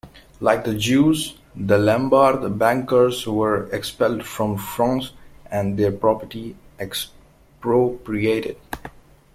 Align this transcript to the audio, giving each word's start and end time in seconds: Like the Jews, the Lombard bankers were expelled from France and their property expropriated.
Like 0.39 0.63
the 0.63 0.73
Jews, 0.73 1.37
the 1.55 1.77
Lombard 1.77 2.57
bankers 2.57 3.27
were 3.27 3.67
expelled 3.69 4.25
from 4.25 4.57
France 4.57 5.11
and 5.51 5.77
their 5.77 5.91
property 5.91 6.55
expropriated. 6.79 8.57